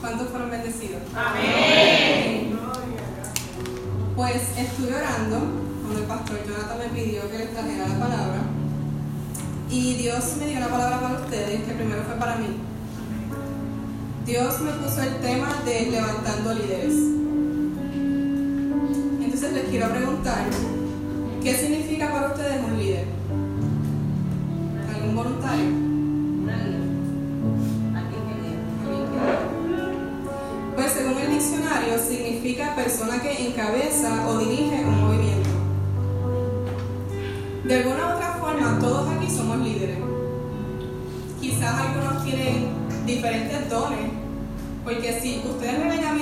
¿Cuántos 0.00 0.28
fueron 0.28 0.50
bendecidos? 0.50 1.02
Amén. 1.14 2.56
Pues 4.14 4.42
estuve 4.56 4.94
orando 4.94 5.38
cuando 5.82 6.00
el 6.00 6.06
pastor 6.06 6.38
Jonathan 6.46 6.78
me 6.78 6.88
pidió 6.88 7.30
que 7.30 7.38
les 7.38 7.52
trajera 7.52 7.88
la 7.88 7.98
palabra. 7.98 8.40
Y 9.70 9.94
Dios 9.94 10.36
me 10.38 10.46
dio 10.46 10.58
una 10.58 10.68
palabra 10.68 11.00
para 11.00 11.20
ustedes, 11.20 11.62
que 11.62 11.72
primero 11.72 12.02
fue 12.04 12.14
para 12.14 12.36
mí. 12.36 12.46
Dios 14.24 14.60
me 14.60 14.72
puso 14.72 15.02
el 15.02 15.16
tema 15.16 15.62
de 15.64 15.90
levantando 15.90 16.54
líderes. 16.54 16.94
Entonces 19.22 19.52
les 19.52 19.64
quiero 19.64 19.90
preguntar, 19.90 20.44
¿qué 21.42 21.54
significa 21.54 22.12
para 22.12 22.28
ustedes 22.28 22.62
un 22.64 22.78
líder? 22.78 23.06
¿Algún 24.94 25.16
voluntario? 25.16 25.87
Significa 31.96 32.74
persona 32.74 33.22
que 33.22 33.48
encabeza 33.48 34.26
o 34.28 34.38
dirige 34.38 34.84
un 34.84 35.00
movimiento. 35.00 35.48
De 37.64 37.76
alguna 37.76 38.08
u 38.08 38.16
otra 38.16 38.36
forma, 38.40 38.78
todos 38.78 39.08
aquí 39.08 39.30
somos 39.30 39.58
líderes. 39.58 39.98
Quizás 41.40 41.74
algunos 41.74 42.24
tienen 42.24 42.68
diferentes 43.06 43.70
dones, 43.70 44.10
porque 44.84 45.20
si 45.20 45.42
ustedes 45.48 45.78
me 45.78 45.88
ven 45.88 46.04
a 46.04 46.12
mí 46.12 46.18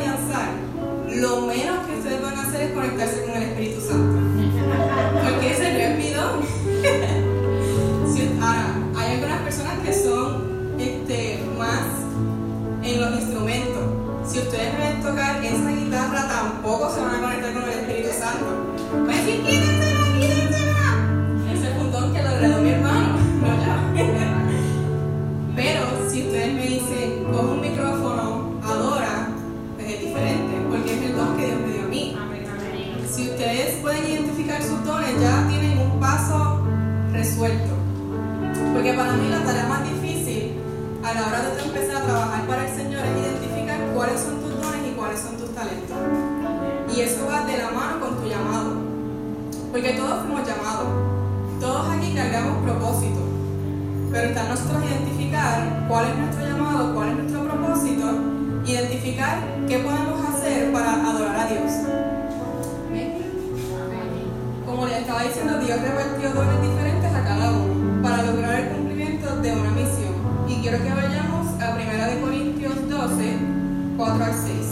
lo 1.16 1.40
menos 1.42 1.86
que 1.86 1.94
ustedes 1.96 2.22
van 2.22 2.36
a 2.36 2.42
hacer 2.42 2.62
es 2.62 2.72
conectarse 2.72 3.24
con 3.24 3.36
el 3.36 3.42
Espíritu 3.44 3.80
Santo. 3.80 4.18
Porque 5.24 5.52
ese 5.52 5.72
no 5.72 5.78
es 5.78 5.98
mi 5.98 6.10
don. 6.10 6.65
Ustedes 14.56 14.72
me 14.72 14.78
ven 14.78 15.02
tocar 15.02 15.44
esa 15.44 15.70
guitarra, 15.70 16.28
tampoco 16.28 16.90
se 16.90 17.00
van 17.02 17.16
a 17.16 17.20
conectar 17.20 17.52
con 17.52 17.62
el 17.64 17.78
Espíritu 17.78 18.08
Santo. 18.18 18.46
Va 19.06 19.12
a 19.12 19.16
decir, 19.16 19.42
quítensela, 19.44 20.00
quítensela. 20.18 21.52
Ese 21.52 21.70
es 21.72 21.76
un 21.78 21.92
don 21.92 22.14
que 22.14 22.22
lo 22.22 22.30
heredó 22.30 22.62
mi 22.62 22.70
hermano, 22.70 23.18
no 23.42 23.48
yo. 23.64 23.74
Pero 25.54 26.10
si 26.10 26.22
ustedes 26.22 26.54
me 26.54 26.62
dicen, 26.62 27.24
coge 27.30 27.52
un 27.52 27.60
micrófono, 27.60 28.60
adora, 28.64 29.28
pues 29.76 29.92
es 29.92 30.00
diferente, 30.00 30.54
porque 30.70 30.94
es 30.94 31.02
el 31.02 31.16
don 31.16 31.36
que 31.36 31.46
Dios 31.46 31.60
me 31.60 31.72
dio 31.72 31.82
a 31.82 31.88
mí. 31.88 32.16
Si 33.10 33.28
ustedes 33.28 33.76
pueden 33.82 34.06
identificar 34.06 34.62
sus 34.62 34.82
dones, 34.86 35.20
ya 35.20 35.46
tienen 35.48 35.78
un 35.78 36.00
paso 36.00 36.62
resuelto. 37.12 37.74
Porque 38.72 38.94
para 38.94 39.12
mí 39.12 39.28
la 39.28 39.44
tarea 39.44 39.66
más 39.66 39.84
difícil 39.84 40.52
a 41.04 41.12
la 41.12 41.26
hora 41.26 41.42
de 41.42 41.62
empezar 41.62 41.96
a 41.96 42.06
trabajar 42.06 42.46
para 42.46 42.66
el 42.66 42.74
Señor 42.74 43.02
es 43.04 43.22
identificar 43.22 43.78
cuáles 43.94 44.20
son 44.20 44.35
son 45.16 45.36
tus 45.36 45.54
talentos. 45.54 45.96
Y 46.94 47.00
eso 47.00 47.26
va 47.26 47.46
de 47.46 47.58
la 47.58 47.70
mano 47.70 48.00
con 48.00 48.16
tu 48.16 48.28
llamado. 48.28 48.74
Porque 49.72 49.92
todos 49.94 50.22
fuimos 50.22 50.46
llamados. 50.46 50.88
Todos 51.60 51.88
aquí 51.90 52.14
cargamos 52.14 52.62
propósito. 52.64 53.20
Pero 54.12 54.28
está 54.28 54.44
nosotros 54.44 54.82
identificar 54.84 55.86
cuál 55.88 56.06
es 56.08 56.18
nuestro 56.18 56.46
llamado, 56.46 56.94
cuál 56.94 57.08
es 57.10 57.16
nuestro 57.16 57.44
propósito, 57.44 58.06
identificar 58.66 59.38
qué 59.68 59.78
podemos 59.78 60.28
hacer 60.28 60.72
para 60.72 61.06
adorar 61.06 61.36
a 61.36 61.46
Dios. 61.46 61.72
Como 64.64 64.86
les 64.86 64.98
estaba 64.98 65.22
diciendo, 65.22 65.58
Dios 65.58 65.80
repartió 65.80 66.30
dones 66.32 66.62
diferentes 66.62 67.14
a 67.14 67.24
cada 67.24 67.52
uno 67.52 68.02
para 68.02 68.22
lograr 68.22 68.60
el 68.60 68.68
cumplimiento 68.68 69.36
de 69.36 69.52
una 69.52 69.70
misión. 69.70 70.14
Y 70.48 70.60
quiero 70.60 70.82
que 70.82 70.90
vayamos 70.90 71.46
a 71.62 71.74
1 71.74 72.20
Corintios 72.20 72.88
12, 72.88 73.38
4 73.96 74.24
al 74.24 74.34
6. 74.34 74.65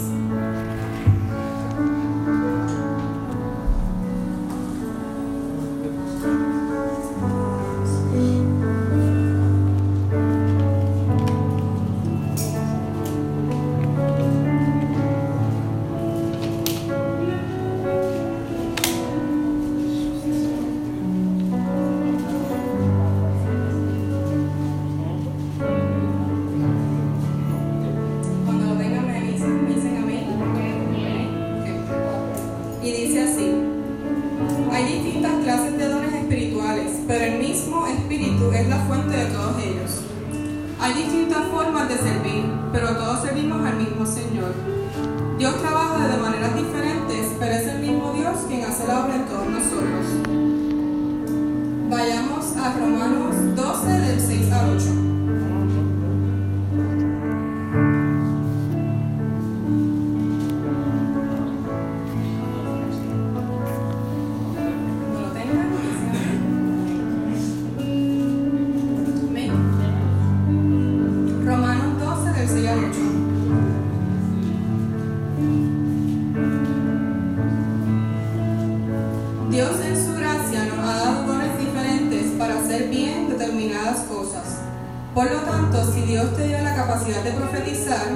Por 85.14 85.30
lo 85.30 85.38
tanto, 85.42 85.92
si 85.92 86.00
Dios 86.00 86.36
te 86.36 86.48
dio 86.48 86.60
la 86.60 86.74
capacidad 86.74 87.22
de 87.22 87.30
profetizar, 87.30 88.08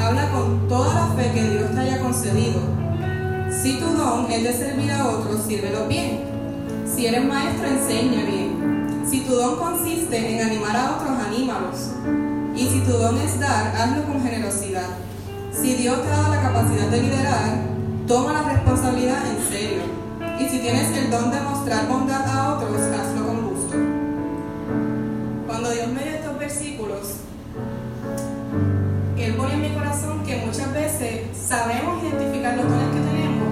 habla 0.00 0.30
con 0.30 0.68
toda 0.68 0.94
la 0.94 1.06
fe 1.16 1.32
que 1.32 1.50
Dios 1.50 1.72
te 1.72 1.80
haya 1.80 2.00
concedido. 2.00 2.60
Si 3.50 3.80
tu 3.80 3.86
don 3.86 4.30
es 4.30 4.44
de 4.44 4.52
servir 4.52 4.92
a 4.92 5.08
otros, 5.08 5.42
sírvelo 5.48 5.88
bien. 5.88 6.20
Si 6.86 7.06
eres 7.06 7.24
maestro, 7.24 7.66
enseña 7.66 8.22
bien. 8.22 9.04
Si 9.04 9.22
tu 9.22 9.34
don 9.34 9.56
consiste 9.56 10.16
en 10.16 10.46
animar 10.46 10.76
a 10.76 10.92
otros, 10.92 11.18
anímalos. 11.26 11.90
Y 12.54 12.68
si 12.68 12.80
tu 12.82 12.92
don 12.92 13.18
es 13.18 13.40
dar, 13.40 13.74
hazlo 13.76 14.04
con 14.04 14.22
generosidad. 14.22 14.90
Si 15.52 15.74
Dios 15.74 16.02
te 16.02 16.08
ha 16.08 16.16
dado 16.18 16.34
la 16.34 16.40
capacidad 16.40 16.86
de 16.86 17.02
liderar, 17.02 17.58
toma 18.06 18.32
la 18.32 18.52
responsabilidad 18.52 19.22
en 19.26 19.52
serio. 19.52 19.82
Y 20.38 20.48
si 20.48 20.60
tienes 20.60 20.96
el 20.96 21.10
don 21.10 21.32
de 21.32 21.40
mostrar 21.40 21.88
bondad 21.88 22.28
a 22.28 22.54
otros, 22.54 22.80
hazlo 22.80 23.13
sabemos 31.46 32.02
identificar 32.02 32.56
los 32.56 32.64
dones 32.64 32.88
que 32.88 33.00
tenemos, 33.00 33.48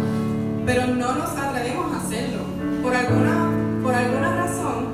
pero 0.65 0.87
no 0.87 1.15
nos 1.15 1.31
atrevemos 1.37 1.93
a 1.93 1.99
hacerlo. 1.99 2.41
Por 2.83 2.95
alguna, 2.95 3.51
por 3.83 3.95
alguna 3.95 4.37
razón, 4.37 4.87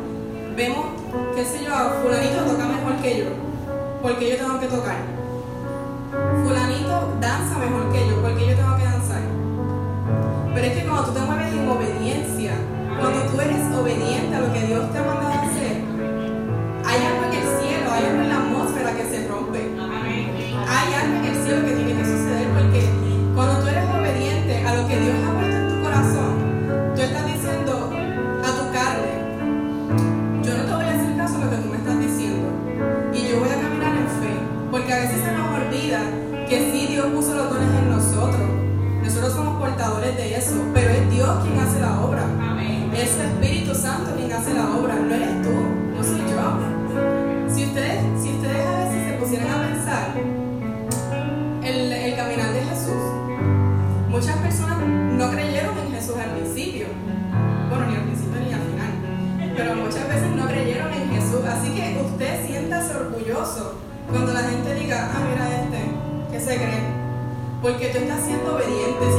vemos, 0.56 0.86
qué 1.34 1.44
sé 1.44 1.64
yo, 1.64 1.72
fulanito 2.02 2.42
toca 2.44 2.66
mejor 2.66 2.96
que 3.02 3.18
yo, 3.18 3.24
porque 4.02 4.30
yo 4.30 4.36
tengo 4.36 4.60
que 4.60 4.66
tocar. 4.66 4.96
Fulanito 6.42 7.14
danza 7.20 7.58
mejor 7.58 7.92
que 7.92 8.08
yo, 8.08 8.20
porque 8.20 8.48
yo 8.48 8.56
tengo 8.56 8.76
que 8.76 8.84
danzar. 8.84 9.22
Pero 10.54 10.66
es 10.66 10.72
que 10.72 10.84
cuando 10.84 11.04
tú 11.04 11.12
te 11.12 11.20
mueves 11.20 11.52
en 11.52 11.68
obediencia, 11.68 12.52
cuando 12.98 13.20
tú 13.30 13.40
eres 13.40 13.78
obediente 13.78 14.34
a 14.34 14.40
lo 14.40 14.52
que 14.52 14.62
Dios 14.66 14.92
te 14.92 14.98
ha 14.98 15.02
mandado 15.04 15.37
que 67.92 67.98
tú 67.98 68.04
estás 68.04 68.24
siendo 68.26 68.54
obediente. 68.54 69.17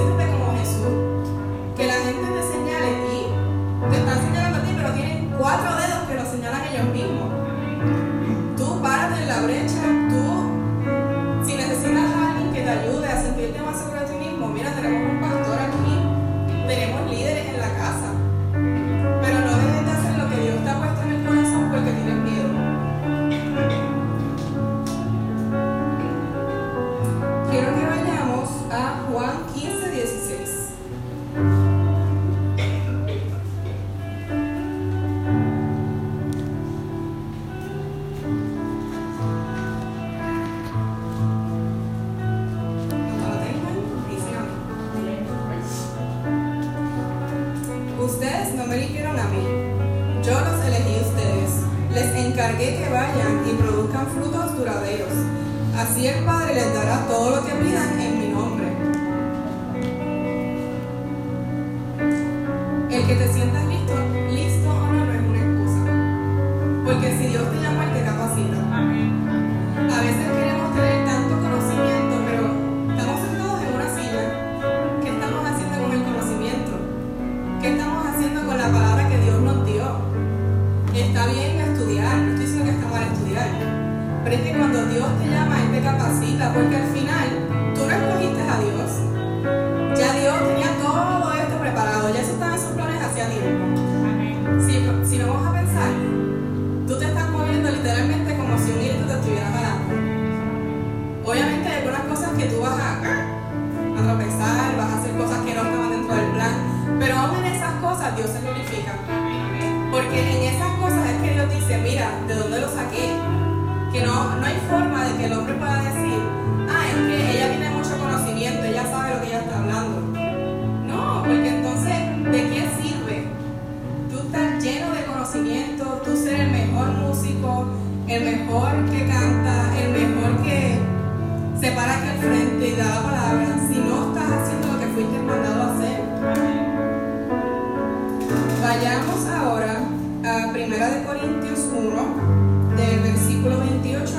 Primera 140.47 140.89
de 140.89 141.03
Corintios 141.03 141.59
1, 141.71 142.75
del 142.75 142.99
versículo 143.01 143.59
28 143.59 144.18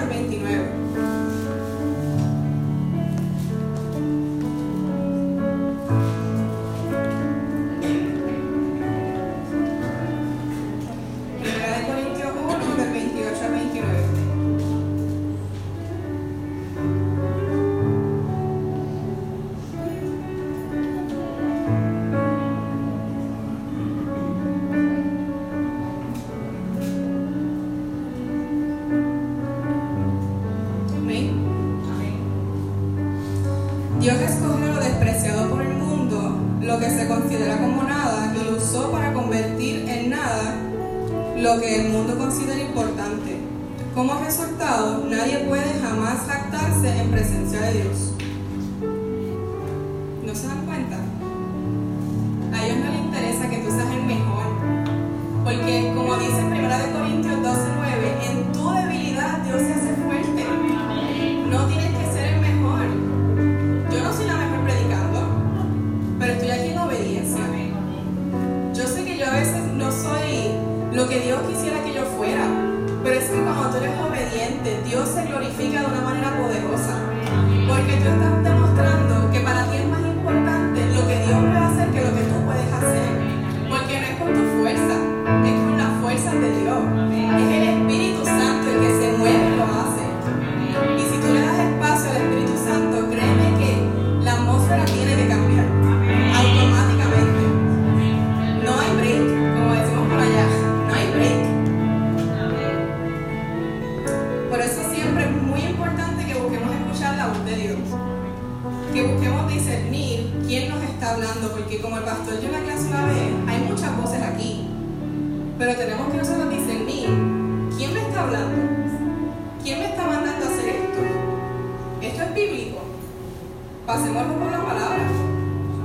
Pasémonos 123.91 124.37
por 124.39 124.53
la 124.53 124.65
palabra. 124.65 125.03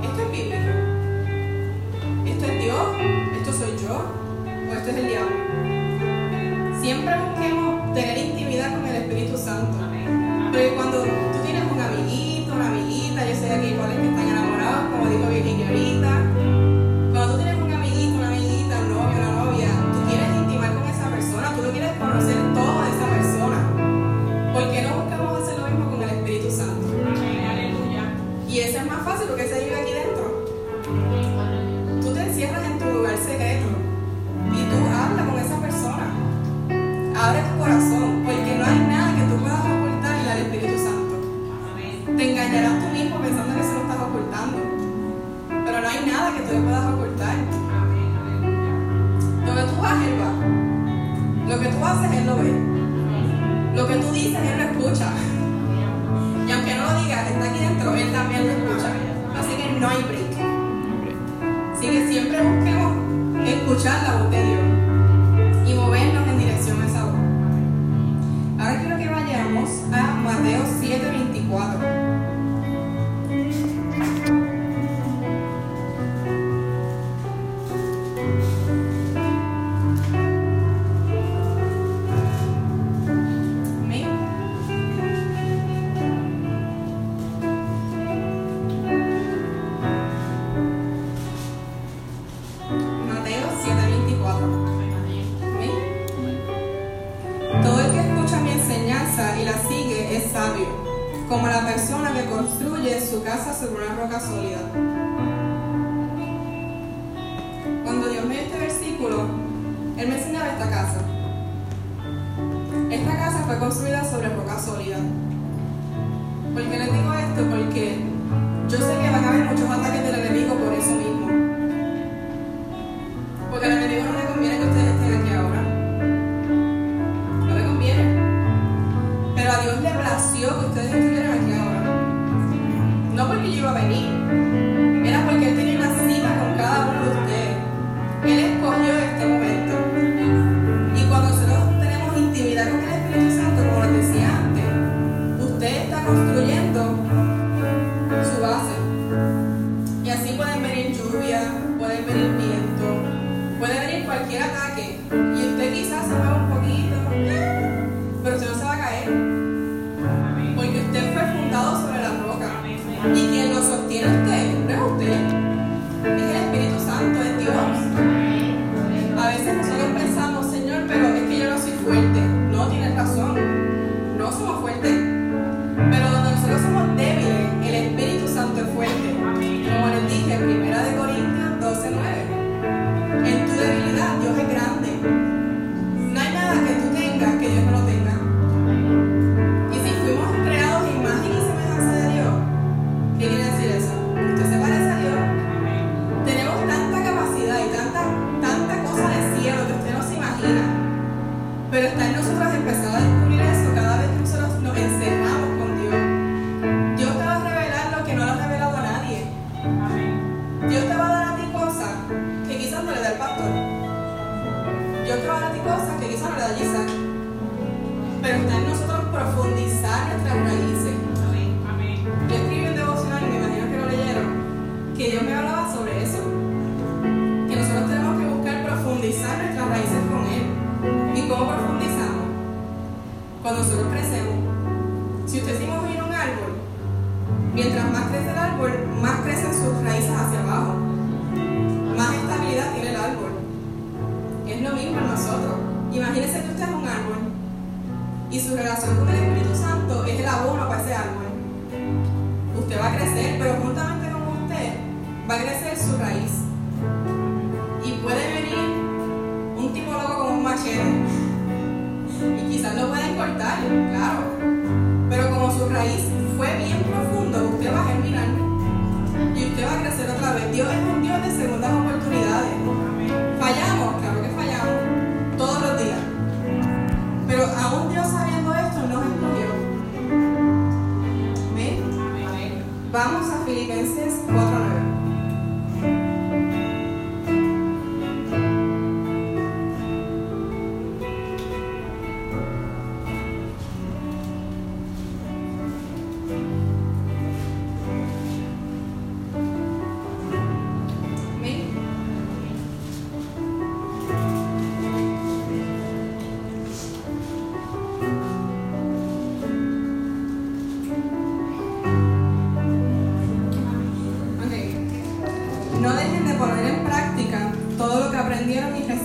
Esto 0.00 0.22
es 0.22 0.30
bíblico. 0.30 0.70
Esto 2.24 2.44
es 2.46 2.62
Dios. 2.62 2.86
Esto 3.36 3.52
soy 3.52 3.76
yo. 3.82 3.96
O 4.70 4.74
esto 4.74 4.90
es 4.90 4.96
el 4.96 5.08
diablo. 5.08 5.36
Siempre 6.80 7.14
busquemos 7.18 7.94
tener 7.94 8.16
intimidad 8.16 8.76
con 8.76 8.86
el 8.86 8.94
Espíritu 9.02 9.36
Santo. 9.36 9.76
Porque 10.52 10.76
no 59.80 59.88
hay 59.88 60.02
break. 60.04 60.32
Así 61.74 61.86
que 61.88 62.08
siempre 62.08 62.40
busquemos 62.42 62.96
escuchar 63.46 64.02
la 64.02 64.22
voz 64.22 64.30
de 64.30 64.42
Dios 64.42 64.60
y 65.68 65.74
movernos 65.74 66.28
en 66.28 66.38
dirección 66.38 66.82
a 66.82 66.86
esa 66.86 67.04
voz. 67.04 67.14
Ahora 68.58 68.80
quiero 68.80 68.96
que 68.96 69.08
vayamos 69.08 69.70
a 69.92 70.14
Mateo 70.14 70.64
5. 70.80 70.85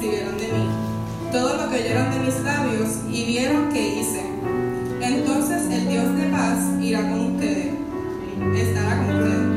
recibieron 0.01 0.35
de 0.35 0.47
mí, 0.47 0.67
todo 1.31 1.57
lo 1.57 1.69
que 1.69 1.75
oyeron 1.75 2.09
de 2.09 2.19
mis 2.25 2.39
labios 2.39 2.89
y 3.11 3.23
vieron 3.23 3.69
que 3.69 3.99
hice. 3.99 4.25
Entonces 4.99 5.69
el 5.69 5.87
Dios 5.89 6.17
de 6.17 6.23
paz 6.29 6.57
irá 6.81 7.01
con 7.01 7.35
ustedes, 7.35 7.73
estará 8.55 8.97
con 8.97 9.15
ustedes. 9.15 9.50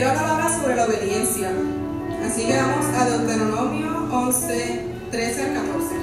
Quiero 0.00 0.18
hablar 0.18 0.50
sobre 0.50 0.76
la 0.76 0.86
obediencia. 0.86 1.52
Así 2.24 2.46
que 2.46 2.56
vamos 2.56 2.86
a 2.86 3.04
Deuteronomio 3.04 4.08
11, 4.10 4.84
13 5.10 5.42
al 5.42 5.54
14. 5.54 5.99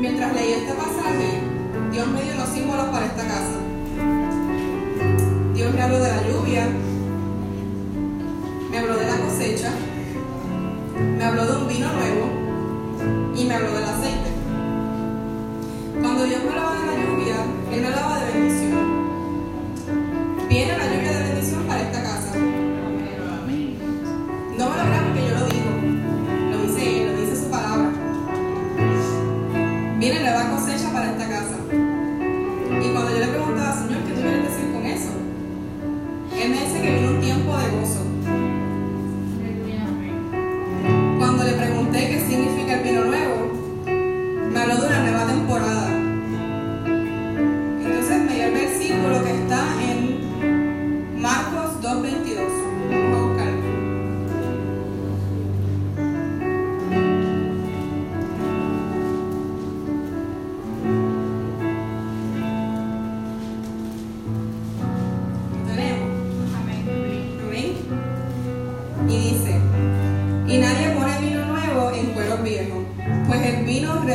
Mientras 0.00 0.32
leí 0.34 0.52
este 0.52 0.72
pasaje, 0.72 1.42
Dios 1.92 2.06
me 2.08 2.22
dio 2.22 2.34
los 2.34 2.48
símbolos 2.48 2.86
para 2.86 3.04
esta 3.04 3.22
casa. 3.22 3.58
Dios 5.54 5.74
me 5.74 5.82
habló 5.82 5.98
de 5.98 6.08
la 6.08 6.26
lluvia, 6.26 6.66
me 8.70 8.78
habló 8.78 8.96
de 8.96 9.06
la 9.06 9.18
cosecha, 9.18 9.70
me 11.18 11.22
habló 11.22 11.44
de 11.44 11.52
un 11.54 11.68
vino 11.68 11.92
nuevo 11.92 12.30
y 13.36 13.44
me 13.44 13.54
habló 13.54 13.74
del 13.74 13.84
aceite. 13.84 14.30
Cuando 16.00 16.24
Dios 16.24 16.44
me 16.44 16.48
hablaba 16.48 16.76
de 16.80 16.86
la 16.86 17.04
lluvia, 17.04 17.36
Él 17.70 17.80
me 17.82 17.86
hablaba 17.88 18.24
de 18.24 18.32
bendición. 18.32 18.79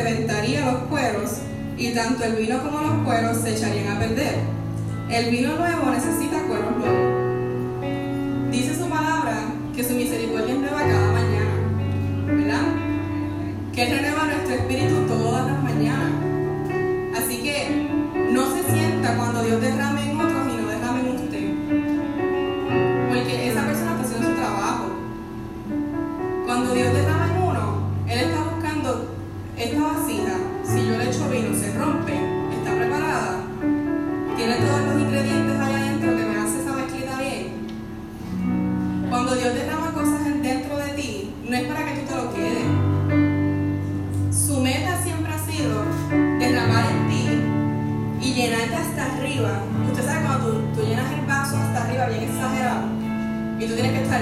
Reventaría 0.05 0.71
los 0.71 0.75
cueros, 0.83 1.31
y 1.77 1.89
tanto 1.89 2.23
el 2.25 2.35
vino 2.35 2.61
como 2.61 2.79
los 2.79 3.05
cueros 3.05 3.37
se 3.37 3.55
echarían 3.55 3.97
a 3.97 3.99
perder. 3.99 4.35
El 5.09 5.31
vino 5.31 5.55
nuevo 5.55 5.89
necesita 5.89 6.43
cueros 6.43 6.77
nuevos. 6.77 8.51
Dice 8.51 8.75
su 8.75 8.87
palabra 8.87 9.35
que 9.75 9.83
su 9.83 9.93
misericordia 9.95 10.53
es 10.53 10.59
nueva 10.59 10.77
cada 10.77 11.11
mañana, 11.11 11.55
¿verdad? 12.27 12.61
Que 13.73 13.85
renueva 13.85 14.25
nuestro 14.25 14.55
espíritu 14.55 14.95
todas 15.07 15.47
las 15.47 15.63
mañanas. 15.63 16.11
Así 17.17 17.37
que 17.41 17.89
no 18.31 18.43
se 18.53 18.63
sienta 18.71 19.17
cuando 19.17 19.43
Dios 19.43 19.59
derrame 19.59 19.94
que 53.95 54.03
estar 54.03 54.21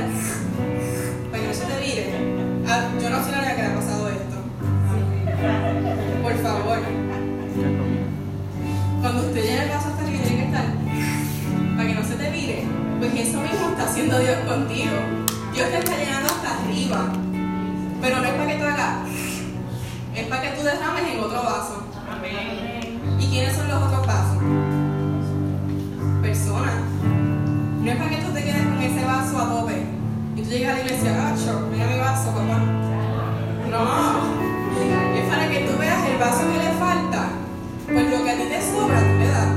para 1.32 1.42
que 1.42 1.48
no 1.48 1.54
se 1.54 1.66
te 1.66 1.80
vire. 1.80 2.06
Ah, 2.68 2.90
yo 3.02 3.10
no 3.10 3.24
soy 3.24 3.32
la 3.32 3.38
única 3.40 3.56
que 3.56 3.62
le 3.62 3.68
ha 3.68 3.76
pasado 3.76 4.10
esto. 4.10 4.38
Por 6.22 6.36
favor. 6.38 6.80
Cuando 9.02 9.22
usted 9.22 9.44
llena 9.44 9.64
el 9.64 9.70
vaso 9.70 9.90
hasta 9.90 10.04
arriba 10.04 10.24
tiene 10.24 10.38
que 10.38 10.46
estar 10.46 10.66
para 11.76 11.88
que 11.88 11.96
no 11.96 12.04
se 12.04 12.16
te 12.16 12.30
vire. 12.30 12.64
Pues 13.00 13.14
eso 13.16 13.42
mismo 13.42 13.70
está 13.70 13.84
haciendo 13.84 14.20
Dios 14.20 14.38
contigo. 14.48 14.92
Dios 15.54 15.70
te 15.70 15.78
está 15.80 15.98
llenando 15.98 16.30
hasta 16.30 16.64
arriba. 16.64 17.12
Pero 18.02 18.18
no 18.18 18.26
es 18.26 18.34
para 18.34 18.48
que 18.48 18.56
tú 18.56 18.64
hagas, 18.66 19.08
es 20.14 20.28
para 20.28 20.42
que 20.42 20.50
tú 20.58 20.64
derrames 20.64 21.04
en 21.14 21.20
otro 21.20 21.42
vaso. 21.42 21.84
¿Y 23.20 23.26
quiénes 23.28 23.56
son 23.56 23.68
los 23.70 23.82
otros 23.82 24.06
vasos? 24.06 24.38
Personas. 26.22 27.13
No 27.84 27.92
es 27.92 27.98
para 27.98 28.10
que 28.10 28.16
tú 28.16 28.32
te 28.32 28.44
quedes 28.46 28.64
con 28.64 28.82
ese 28.82 29.04
vaso 29.04 29.38
a 29.38 29.50
tope. 29.50 29.84
Y 30.38 30.42
tú 30.42 30.50
llegas 30.50 30.72
a 30.72 30.78
la 30.78 30.86
iglesia, 30.86 31.12
gacho, 31.12 31.68
mira 31.70 31.86
mi 31.86 32.00
vaso, 32.00 32.32
papá. 32.32 32.60
No. 33.70 33.84
Es 35.20 35.30
para 35.30 35.50
que 35.50 35.60
tú 35.68 35.78
veas 35.78 36.08
el 36.08 36.18
vaso 36.18 36.44
que 36.50 36.58
le 36.60 36.72
falta. 36.80 37.28
Pues 37.86 38.10
lo 38.10 38.24
que 38.24 38.32
a 38.32 38.36
ti 38.38 38.44
te 38.44 38.62
sobra, 38.62 39.00
tú 39.00 39.20
le 39.20 39.28
das. 39.28 39.48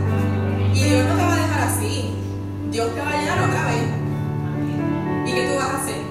Y 0.74 0.82
Dios 0.82 1.06
no 1.06 1.14
te 1.14 1.22
va 1.22 1.34
a 1.34 1.36
dejar 1.36 1.60
así. 1.68 2.14
Dios 2.72 2.94
te 2.96 3.00
va 3.00 3.10
a 3.10 3.16
llenar 3.16 3.38
otra 3.38 3.66
vez. 3.66 3.84
¿Y 5.26 5.32
qué 5.32 5.46
tú 5.46 5.54
vas 5.56 5.68
a 5.70 5.76
hacer? 5.76 6.06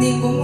Ningún 0.00 0.39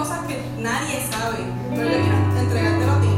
cosas 0.00 0.20
que 0.26 0.40
nadie 0.62 0.98
sabe, 1.10 1.44
pero 1.68 1.84
yo 1.84 1.98
quiero 2.00 2.40
entregártelo 2.40 2.92
a 2.92 3.00
ti. 3.02 3.12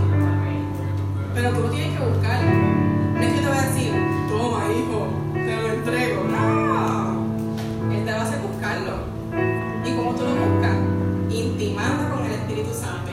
Pero 1.33 1.51
tú 1.51 1.61
lo 1.61 1.71
tienes 1.71 1.97
que 1.97 2.05
buscar. 2.05 2.43
No 2.43 3.21
es 3.21 3.33
que 3.35 3.41
te 3.41 3.47
voy 3.47 3.57
a 3.57 3.63
decir, 3.63 3.93
toma 4.29 4.65
hijo, 4.67 5.07
te 5.33 5.63
lo 5.63 5.75
entrego. 5.75 6.25
No. 6.25 7.95
Él 7.95 8.05
te 8.05 8.13
va 8.13 8.19
a 8.19 8.23
hacer 8.23 8.41
buscarlo. 8.41 8.95
¿Y 9.85 9.95
cómo 9.95 10.11
tú 10.17 10.25
lo 10.25 10.35
buscas? 10.35 10.77
Intimando 11.31 12.17
con 12.17 12.27
el 12.27 12.33
Espíritu 12.33 12.75
Santo. 12.75 13.13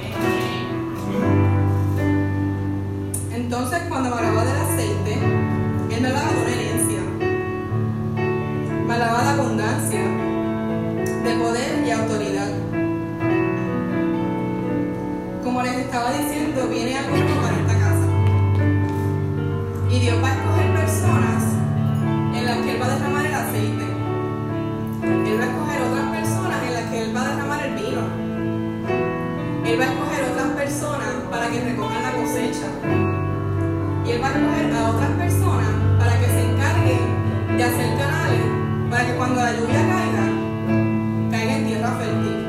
Entonces, 3.32 3.80
cuando 3.88 4.10
me 4.10 4.16
hablaba 4.16 4.46
del 4.46 4.62
aceite, 4.66 5.14
él 5.92 6.02
me 6.02 6.08
hablaba 6.08 6.32
de 6.32 6.42
una 6.42 6.52
herencia. 6.56 7.02
Me 8.88 8.94
hablaba 8.94 9.24
de 9.24 9.30
abundancia, 9.30 10.02
de 11.24 11.34
poder 11.36 11.86
y 11.86 11.92
autoridad. 11.92 12.19
Como 15.60 15.72
les 15.72 15.80
estaba 15.88 16.14
diciendo, 16.14 16.70
viene 16.70 16.98
algo 16.98 17.18
para 17.42 17.58
esta 17.58 17.74
casa. 17.74 18.08
Y 19.92 20.00
Dios 20.00 20.24
va 20.24 20.28
a 20.30 20.32
escoger 20.32 20.74
personas 20.74 21.44
en 22.34 22.46
las 22.46 22.58
que 22.60 22.72
Él 22.72 22.82
va 22.82 22.86
a 22.86 22.90
derramar 22.96 23.26
el 23.26 23.34
aceite. 23.34 23.84
Él 25.04 25.38
va 25.38 25.44
a 25.44 25.48
escoger 25.52 25.82
otras 25.82 26.06
personas 26.16 26.64
en 26.64 26.74
las 26.76 26.84
que 26.84 27.04
Él 27.04 27.14
va 27.14 27.22
a 27.22 27.28
derramar 27.28 27.66
el 27.66 27.76
vino. 27.76 28.02
Él 29.66 29.80
va 29.82 29.84
a 29.84 29.88
escoger 29.92 30.24
otras 30.32 30.48
personas 30.56 31.10
para 31.30 31.50
que 31.50 31.60
recojan 31.60 32.04
la 32.04 32.12
cosecha. 32.14 32.68
Y 34.08 34.12
Él 34.12 34.24
va 34.24 34.28
a 34.28 34.32
escoger 34.32 34.74
a 34.74 34.90
otras 34.92 35.12
personas 35.12 35.72
para 36.00 36.20
que 36.22 36.26
se 36.26 36.42
encarguen 36.52 37.58
de 37.58 37.64
hacer 37.66 37.98
canales 37.98 38.46
para 38.90 39.06
que 39.06 39.14
cuando 39.18 39.42
la 39.42 39.52
lluvia 39.52 39.82
caiga, 39.92 40.26
caiga 41.32 41.58
en 41.58 41.68
tierra 41.68 41.92
fértil. 42.00 42.46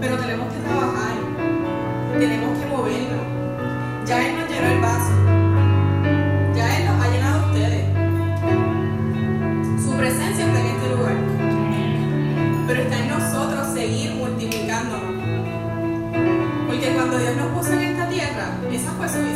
Pero 0.00 0.16
tenemos 0.16 0.52
que 0.52 0.58
trabajar, 0.58 1.11
tenemos 2.22 2.56
que 2.56 2.66
movernos. 2.66 3.26
Ya 4.06 4.24
Él 4.24 4.36
nos 4.38 4.48
llenó 4.48 4.68
el 4.68 4.80
vaso, 4.80 5.12
ya 6.54 6.78
Él 6.78 6.86
los 6.86 6.96
ha 7.00 7.10
llenado 7.10 7.42
a 7.42 7.46
ustedes. 7.46 7.84
Su 9.84 9.96
presencia 9.96 10.46
está 10.46 10.60
en 10.60 10.66
este 10.66 10.88
lugar, 10.94 11.16
pero 12.68 12.82
está 12.82 12.98
en 12.98 13.08
nosotros 13.08 13.74
seguir 13.74 14.14
multiplicándonos. 14.14 15.12
Porque 16.68 16.94
cuando 16.94 17.18
Dios 17.18 17.36
nos 17.36 17.58
puso 17.58 17.72
en 17.72 17.80
esta 17.80 18.08
tierra, 18.08 18.46
esa 18.70 18.92
fue 18.92 19.08
su 19.08 19.18
visión 19.18 19.31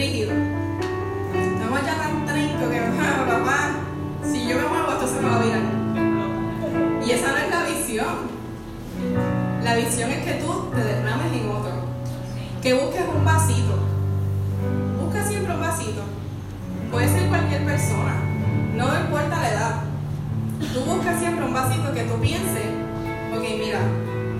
Estamos 0.00 1.80
ya 1.84 1.94
tan 1.98 2.24
trincos 2.24 2.70
que, 2.70 2.78
"Ah, 3.00 3.26
papá, 3.28 3.70
si 4.24 4.48
yo 4.48 4.56
me 4.56 4.62
muevo, 4.66 4.92
esto 4.92 5.06
se 5.06 5.20
me 5.20 5.28
va 5.28 5.36
a 5.36 5.42
virar. 5.44 5.60
Y 7.06 7.10
esa 7.10 7.32
no 7.32 7.36
es 7.36 7.50
la 7.50 7.64
visión. 7.64 8.14
La 9.62 9.76
visión 9.76 10.10
es 10.10 10.24
que 10.24 10.32
tú 10.42 10.70
te 10.74 10.82
derrames 10.82 11.32
en 11.34 11.50
otro. 11.50 11.72
Que 12.62 12.72
busques 12.72 13.02
un 13.14 13.24
vasito. 13.26 13.74
Busca 15.02 15.22
siempre 15.28 15.52
un 15.54 15.60
vasito. 15.60 16.00
Puede 16.90 17.06
ser 17.08 17.28
cualquier 17.28 17.62
persona. 17.66 18.14
No 18.74 18.86
importa 19.04 19.36
la 19.38 19.50
edad. 19.52 19.74
Tú 20.72 20.80
buscas 20.80 21.18
siempre 21.18 21.44
un 21.44 21.52
vasito 21.52 21.92
que 21.92 22.04
tú 22.04 22.14
pienses, 22.20 22.68
ok, 23.36 23.42
mira, 23.58 23.80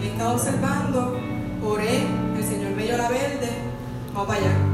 he 0.02 0.06
estado 0.06 0.34
observando, 0.34 1.18
oré, 1.62 2.06
el 2.36 2.44
Señor 2.44 2.70
me 2.76 2.84
dio 2.84 2.96
la 2.96 3.08
verde, 3.08 3.48
vamos 4.14 4.28
para 4.28 4.38
allá. 4.40 4.69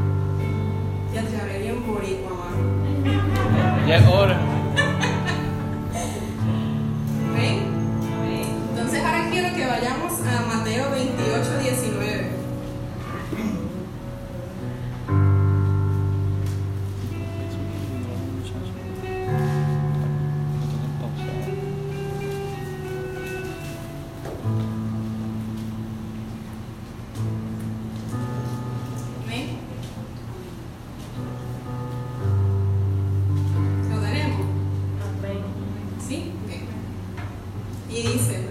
Ya 1.76 1.82
te 1.82 1.84
haré 1.84 1.84
bien 1.84 1.86
boricua, 1.86 2.30
mano. 2.32 3.86
Ya 3.86 3.96
es 3.96 4.06
hora. 4.06 4.55
¿Sí? 36.06 36.32
Ok. 36.44 37.90
Y 37.90 38.02
dice, 38.02 38.46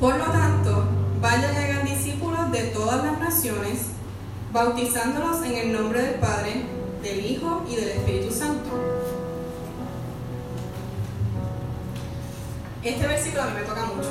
por 0.00 0.16
lo 0.16 0.24
tanto, 0.24 0.84
vayan 1.20 1.54
y 1.54 1.56
hagan 1.56 1.86
discípulos 1.86 2.50
de 2.50 2.62
todas 2.64 3.04
las 3.04 3.18
naciones, 3.18 3.88
bautizándolos 4.52 5.42
en 5.42 5.54
el 5.54 5.72
nombre 5.72 6.00
del 6.00 6.14
Padre, 6.14 6.62
del 7.02 7.26
Hijo 7.26 7.64
y 7.70 7.76
del 7.76 7.88
Espíritu 7.88 8.32
Santo. 8.32 8.70
Este 12.82 13.06
versículo 13.06 13.42
a 13.42 13.46
mí 13.46 13.52
me 13.60 13.66
toca 13.66 13.84
mucho, 13.86 14.10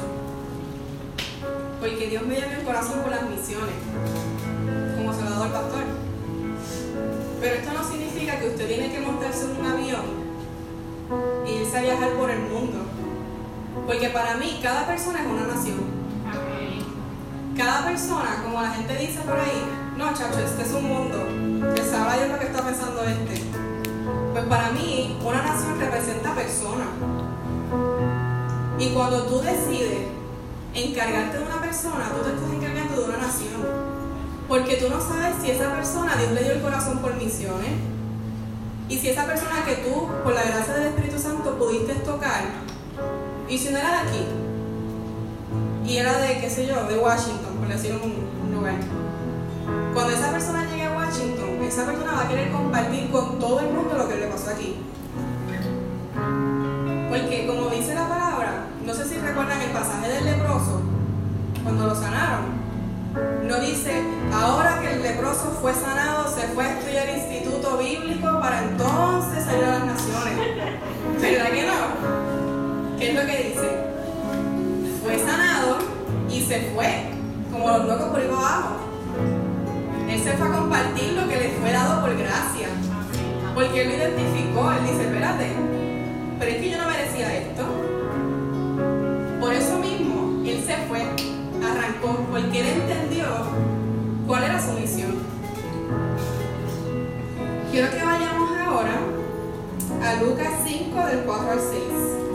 porque 1.80 2.10
Dios 2.10 2.24
me 2.28 2.40
llama 2.40 2.54
el 2.54 2.64
corazón 2.64 3.02
por 3.02 3.12
las 3.12 3.24
misiones, 3.24 3.76
como 4.98 5.12
al 5.12 5.52
pastor. 5.52 5.84
Pero 7.42 7.56
esto 7.56 7.74
no 7.74 7.90
significa 7.90 8.40
que 8.40 8.50
usted 8.50 8.68
tiene 8.68 8.92
que 8.92 9.00
montarse 9.00 9.46
en 9.46 9.60
un 9.60 9.66
avión 9.66 10.23
y 11.46 11.52
irse 11.52 11.78
a 11.78 11.82
viajar 11.82 12.10
por 12.14 12.30
el 12.30 12.40
mundo. 12.40 12.80
Porque 13.86 14.10
para 14.10 14.36
mí 14.36 14.60
cada 14.62 14.86
persona 14.88 15.22
es 15.22 15.28
una 15.28 15.48
nación. 15.48 16.04
Cada 17.58 17.86
persona, 17.86 18.42
como 18.44 18.62
la 18.62 18.72
gente 18.72 18.98
dice 18.98 19.20
por 19.22 19.40
ahí, 19.40 19.64
no, 19.98 20.14
chacho, 20.14 20.40
este 20.40 20.64
es 20.64 20.72
un 20.72 20.88
mundo. 20.88 21.18
Pues 21.60 21.82
que 21.82 21.88
sabrá 21.88 22.18
yo 22.18 22.34
lo 22.34 22.40
que 22.40 22.46
está 22.46 22.64
pensando 22.64 23.04
este. 23.04 23.44
Pues 24.32 24.46
para 24.46 24.72
mí, 24.72 25.18
una 25.24 25.44
nación 25.44 25.80
representa 25.80 26.34
personas. 26.34 26.88
Y 28.80 28.90
cuando 28.90 29.24
tú 29.24 29.40
decides 29.42 30.08
encargarte 30.74 31.38
de 31.38 31.44
una 31.44 31.62
persona, 31.62 32.10
tú 32.10 32.24
te 32.24 32.36
estás 32.36 32.52
encargando 32.52 33.02
de 33.02 33.10
una 33.10 33.18
nación. 33.18 33.94
Porque 34.48 34.78
tú 34.78 34.90
no 34.90 35.00
sabes 35.00 35.36
si 35.42 35.52
esa 35.52 35.72
persona, 35.74 36.16
Dios 36.16 36.32
le 36.32 36.44
dio 36.44 36.54
el 36.54 36.62
corazón 36.62 37.00
por 37.00 37.16
misiones 37.16 37.93
y 38.90 38.98
si 38.98 39.10
esa 39.10 39.26
persona 39.26 39.64
que 39.66 39.76
tú, 39.78 40.08
por 40.24 40.34
la 40.34 40.44
gracia 40.44 40.74
del 40.74 40.88
Espíritu 40.88 41.20
Santo, 41.20 41.58
pudiste 41.58 41.94
tocar, 41.96 42.44
y 43.48 43.58
si 43.58 43.72
no 43.72 43.80
era 43.80 43.92
de 43.92 44.10
aquí, 44.10 44.26
y 45.86 45.98
era 45.98 46.18
de, 46.20 46.40
qué 46.40 46.50
sé 46.50 46.68
yo, 46.68 46.84
de 46.86 46.98
Washington, 46.98 47.56
por 47.60 47.68
decir 47.68 47.94
un, 48.02 48.14
un 48.46 48.56
lugar, 48.56 48.76
cuando 49.94 50.14
esa 50.14 50.32
persona 50.32 50.66
llegue 50.70 50.86
a 50.86 50.96
Washington, 50.96 51.62
esa 51.64 51.86
persona 51.86 52.14
va 52.14 52.22
a 52.22 52.28
querer 52.28 52.52
compartir 52.52 53.10
con 53.10 53.40
todo 53.40 53.60
el 53.62 53.68
mundo 53.68 53.96
lo 53.98 54.08
que 54.08 54.16
le 54.16 54.28
pasó 54.28 54.52
aquí. 54.52 54.76
Porque 57.10 57.48
como 57.48 57.70
dice 57.70 57.96
la 57.96 58.08
palabra, 58.08 58.68
no 58.86 58.94
sé 58.94 59.06
si 59.06 59.18
recuerdan 59.18 59.62
el 59.62 59.72
pasaje 59.72 60.10
del 60.10 60.26
leproso, 60.26 60.82
cuando 61.64 61.88
lo 61.88 61.96
sanaron, 61.96 62.63
no 63.14 63.60
dice, 63.60 64.02
ahora 64.34 64.80
que 64.82 64.94
el 64.94 65.04
leproso 65.04 65.56
fue 65.62 65.72
sanado, 65.74 66.28
se 66.34 66.48
fue 66.48 66.66
a 66.66 66.80
estudiar 66.80 67.10
instituto 67.10 67.78
bíblico 67.78 68.40
para 68.40 68.64
entonces 68.64 69.44
salir 69.44 69.66
a 69.66 69.80
las 69.80 69.86
naciones. 69.86 70.36
¿Verdad 71.22 71.52
que 71.52 71.64
no? 71.68 72.98
¿Qué 72.98 73.10
es 73.10 73.16
lo 73.16 73.22
que 73.22 73.38
dice? 73.50 73.70
Fue 75.04 75.20
sanado 75.20 75.78
y 76.28 76.42
se 76.42 76.72
fue, 76.74 77.04
como 77.52 77.68
los 77.68 77.86
locos 77.86 78.08
por 78.08 78.20
ahí 78.20 78.30
abajo. 78.30 78.78
Él 80.10 80.20
se 80.20 80.34
fue 80.34 80.48
a 80.48 80.52
compartir 80.52 81.14
lo 81.14 81.30
que 81.30 81.36
le 81.36 81.50
fue 81.50 81.72
dado 81.72 82.02
por 82.02 82.18
gracia. 82.18 82.68
Porque 83.54 83.82
él 83.84 83.90
lo 83.90 83.96
identificó, 83.96 84.72
él 84.72 84.88
dice, 84.90 85.04
espérate, 85.04 85.52
pero 86.40 86.52
es 86.52 86.58
que 86.58 86.70
yo 86.72 86.78
no 86.80 86.90
merecía 86.90 87.38
esto. 87.38 87.64
Por 89.40 89.54
eso 89.54 89.78
mismo, 89.78 90.42
él 90.44 90.64
se 90.66 90.78
fue 90.88 91.06
arrancó 91.66 92.26
porque 92.32 92.60
él 92.60 92.82
entendió 92.82 93.26
cuál 94.28 94.44
era 94.44 94.62
su 94.62 94.74
misión. 94.74 95.16
Quiero 97.72 97.90
que 97.90 98.04
vayamos 98.04 98.52
ahora 98.58 99.00
a 100.04 100.22
Lucas 100.22 100.50
5 100.66 101.06
del 101.08 101.20
4 101.20 101.52
al 101.52 101.60
6. 101.60 102.33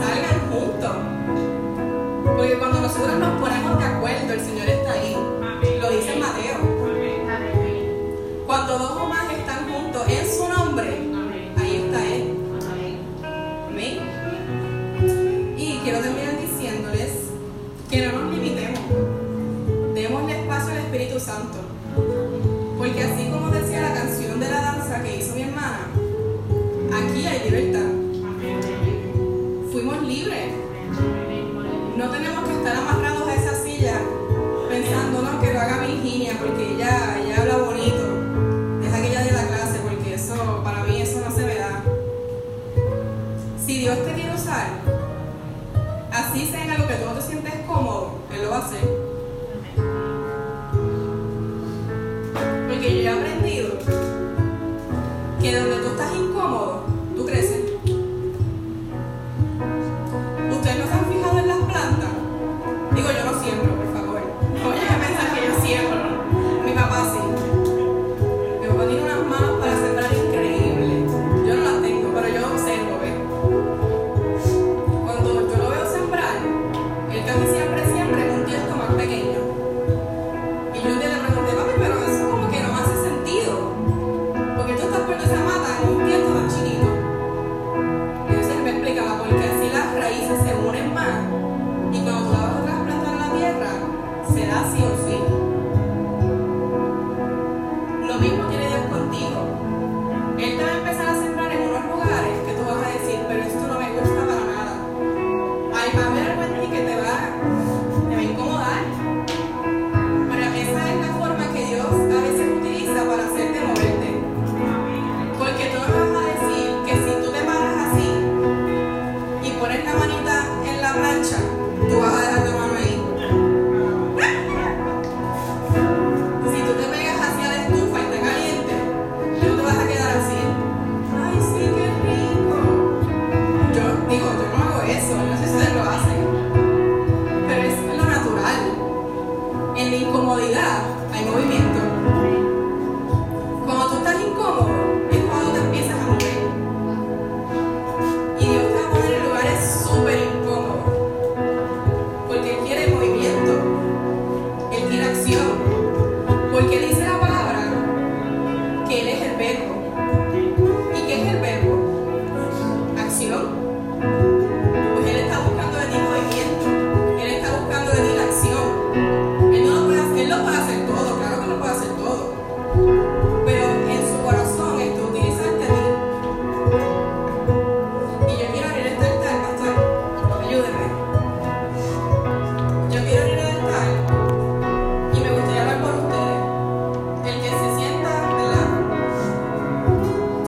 Salgan 0.00 0.40
juntos. 0.50 0.96
Porque 2.36 2.58
cuando 2.58 2.80
nosotros 2.80 3.18
nos 3.18 3.40
ponemos 3.40 3.53